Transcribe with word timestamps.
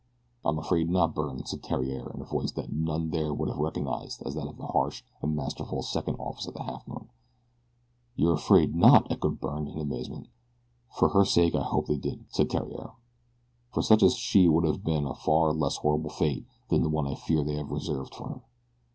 "I'm 0.43 0.57
afraid 0.57 0.89
not, 0.89 1.13
Byrne," 1.13 1.45
said 1.45 1.61
Theriere, 1.61 2.11
in 2.15 2.21
a 2.21 2.25
voice 2.25 2.51
that 2.53 2.73
none 2.73 3.11
there 3.11 3.35
would 3.35 3.49
have 3.49 3.59
recognized 3.59 4.23
as 4.25 4.33
that 4.33 4.47
of 4.47 4.57
the 4.57 4.65
harsh 4.65 5.03
and 5.21 5.35
masterful 5.35 5.83
second 5.83 6.15
officer 6.15 6.49
of 6.49 6.55
the 6.55 6.63
Halfmoon. 6.63 7.09
"Yer 8.15 8.31
afraid 8.33 8.73
not!" 8.73 9.11
echoed 9.11 9.39
Billy 9.39 9.53
Byrne, 9.53 9.67
in 9.67 9.77
amazement. 9.79 10.29
"For 10.89 11.09
her 11.09 11.23
sake 11.23 11.53
I 11.53 11.61
hope 11.61 11.85
that 11.85 12.01
they 12.01 12.09
did," 12.09 12.25
said 12.29 12.49
Theriere; 12.49 12.93
"for 13.71 13.83
such 13.83 14.01
as 14.01 14.15
she 14.15 14.45
it 14.45 14.47
would 14.47 14.65
have 14.65 14.83
been 14.83 15.05
a 15.05 15.13
far 15.13 15.53
less 15.53 15.77
horrible 15.77 16.09
fate 16.09 16.47
than 16.69 16.81
the 16.81 16.89
one 16.89 17.05
I 17.05 17.13
fear 17.13 17.43
they 17.43 17.57
have 17.57 17.69
reserved 17.69 18.15
her 18.15 18.41
for." 18.41 18.41